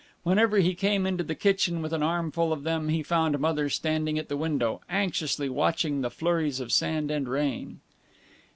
Whenever 0.23 0.57
he 0.57 0.73
came 0.73 1.05
into 1.05 1.23
the 1.23 1.35
kitchen 1.35 1.79
with 1.79 1.93
an 1.93 2.01
armful 2.01 2.51
of 2.51 2.63
them 2.63 2.89
he 2.89 3.03
found 3.03 3.37
Mother 3.37 3.69
standing 3.69 4.17
at 4.17 4.29
the 4.29 4.35
window, 4.35 4.81
anxiously 4.89 5.47
watching 5.47 6.01
the 6.01 6.09
flurries 6.09 6.59
of 6.59 6.71
sand 6.71 7.11
and 7.11 7.29
rain. 7.29 7.81